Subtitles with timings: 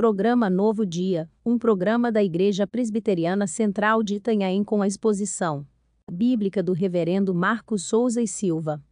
[0.00, 5.66] Programa Novo Dia, um programa da Igreja Presbiteriana Central de Itanhaém com a exposição
[6.10, 8.82] bíblica do Reverendo Marcos Souza e Silva.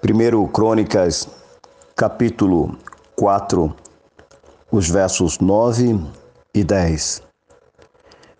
[0.00, 1.28] Primeiro Crônicas,
[1.94, 2.78] capítulo
[3.16, 3.76] 4,
[4.72, 6.00] os versos 9
[6.54, 7.22] e 10.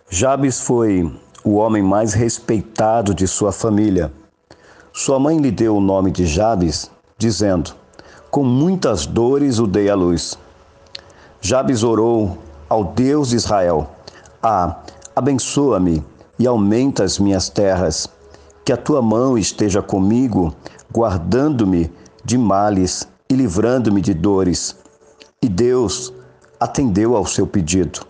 [0.08, 1.04] Jabes foi
[1.46, 4.12] o homem mais respeitado de sua família.
[4.92, 7.72] Sua mãe lhe deu o nome de Jabes, dizendo:
[8.32, 10.36] Com muitas dores o dei à luz.
[11.40, 12.36] Jabes orou
[12.68, 13.88] ao Deus de Israel:
[14.42, 14.78] Ah,
[15.14, 16.04] abençoa-me
[16.36, 18.08] e aumenta as minhas terras,
[18.64, 20.52] que a tua mão esteja comigo,
[20.92, 21.92] guardando-me
[22.24, 24.74] de males e livrando-me de dores.
[25.40, 26.12] E Deus
[26.58, 28.00] atendeu ao seu pedido.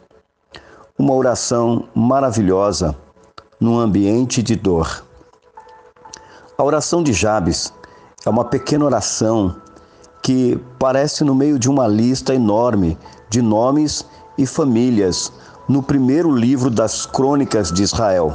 [0.98, 2.96] Uma oração maravilhosa
[3.60, 5.04] num ambiente de dor.
[6.58, 7.72] A oração de Jabes
[8.24, 9.56] é uma pequena oração
[10.22, 14.04] que parece no meio de uma lista enorme de nomes
[14.36, 15.32] e famílias
[15.68, 18.32] no primeiro livro das Crônicas de Israel.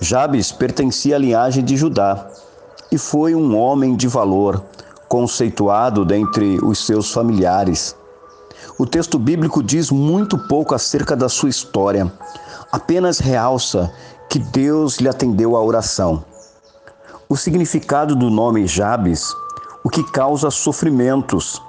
[0.00, 2.28] Jabes pertencia à linhagem de Judá
[2.90, 4.62] e foi um homem de valor,
[5.08, 7.96] conceituado dentre os seus familiares.
[8.78, 12.12] O texto bíblico diz muito pouco acerca da sua história,
[12.72, 13.92] apenas realça
[14.34, 16.24] que Deus lhe atendeu à oração.
[17.28, 19.32] O significado do nome Jabes,
[19.84, 21.62] o que causa sofrimentos,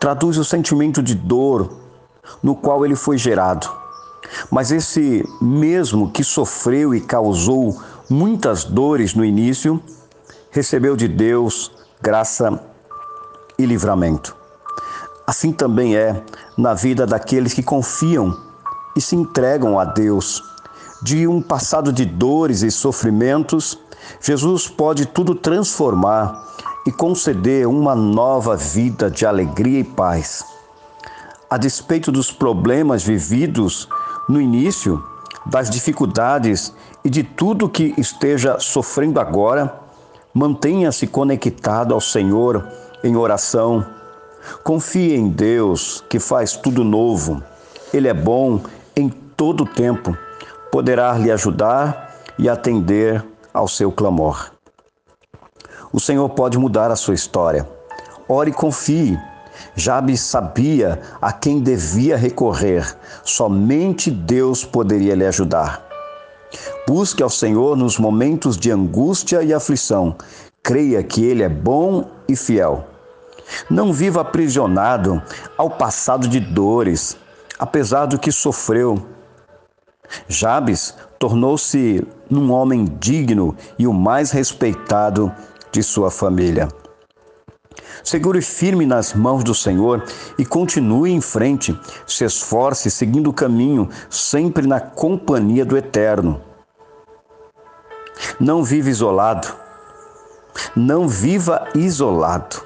[0.00, 1.78] traduz o sentimento de dor
[2.42, 3.70] no qual ele foi gerado.
[4.50, 9.80] Mas esse mesmo que sofreu e causou muitas dores no início,
[10.50, 12.60] recebeu de Deus graça
[13.56, 14.34] e livramento.
[15.24, 16.20] Assim também é
[16.58, 18.36] na vida daqueles que confiam
[18.96, 20.42] e se entregam a Deus
[21.02, 23.76] de um passado de dores e sofrimentos,
[24.20, 26.46] Jesus pode tudo transformar
[26.86, 30.44] e conceder uma nova vida de alegria e paz.
[31.50, 33.88] A despeito dos problemas vividos
[34.28, 35.04] no início,
[35.44, 36.72] das dificuldades
[37.04, 39.80] e de tudo que esteja sofrendo agora,
[40.32, 42.64] mantenha-se conectado ao Senhor
[43.02, 43.84] em oração.
[44.62, 47.42] Confie em Deus que faz tudo novo.
[47.92, 48.60] Ele é bom
[48.94, 50.16] em todo o tempo
[50.72, 53.22] poderá lhe ajudar e atender
[53.52, 54.50] ao seu clamor.
[55.92, 57.68] O Senhor pode mudar a sua história.
[58.26, 59.20] Ore e confie.
[59.76, 62.96] Jabes sabia a quem devia recorrer.
[63.22, 65.84] Somente Deus poderia lhe ajudar.
[66.88, 70.16] Busque ao Senhor nos momentos de angústia e aflição.
[70.62, 72.86] Creia que Ele é bom e fiel.
[73.68, 75.22] Não viva aprisionado
[75.58, 77.14] ao passado de dores,
[77.58, 79.06] apesar do que sofreu
[80.28, 85.32] Jabes tornou-se um homem digno e o mais respeitado
[85.70, 86.68] de sua família.
[88.04, 90.04] Segure firme nas mãos do Senhor
[90.38, 91.78] e continue em frente.
[92.06, 96.40] Se esforce seguindo o caminho, sempre na companhia do Eterno.
[98.40, 99.48] Não viva isolado.
[100.74, 102.62] Não viva isolado.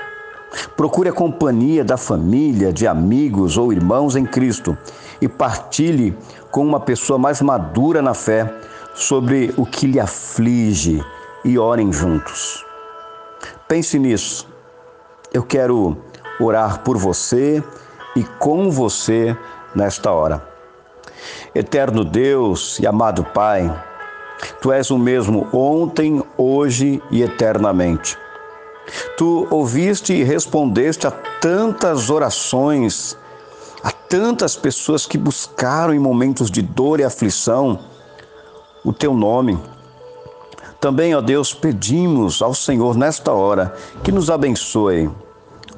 [0.77, 4.77] Procure a companhia da família, de amigos ou irmãos em Cristo
[5.21, 6.16] e partilhe
[6.50, 8.53] com uma pessoa mais madura na fé
[8.94, 11.04] sobre o que lhe aflige
[11.44, 12.65] e orem juntos.
[13.69, 14.49] Pense nisso.
[15.32, 15.97] Eu quero
[16.41, 17.62] orar por você
[18.15, 19.37] e com você
[19.75, 20.47] nesta hora.
[21.54, 23.71] Eterno Deus e amado Pai,
[24.60, 28.19] Tu és o mesmo ontem, hoje e eternamente.
[29.16, 33.19] Tu ouviste e respondeste a tantas orações
[33.86, 37.78] Há tantas pessoas que buscaram em momentos de dor e aflição
[38.84, 39.56] o teu nome.
[40.80, 45.08] Também, ó Deus, pedimos ao Senhor nesta hora que nos abençoe.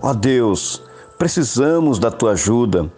[0.00, 0.82] Ó Deus,
[1.18, 2.90] precisamos da tua ajuda.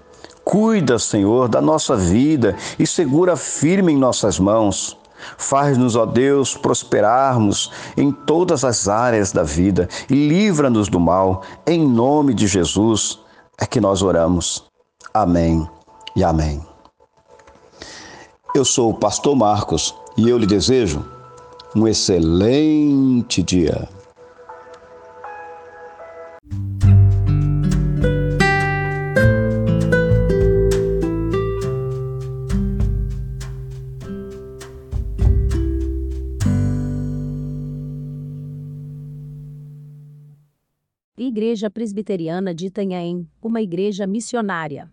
[0.44, 4.96] Cuida, Senhor, da nossa vida e segura firme em nossas mãos.
[5.36, 11.42] Faz-nos, ó Deus, prosperarmos em todas as áreas da vida e livra-nos do mal.
[11.66, 13.18] Em nome de Jesus
[13.58, 14.69] é que nós oramos.
[15.12, 15.68] Amém
[16.14, 16.64] e amém.
[18.54, 21.04] Eu sou o pastor Marcos e eu lhe desejo
[21.74, 23.88] um excelente dia.
[41.18, 44.90] Igreja Presbiteriana de Itanhaém, uma igreja missionária.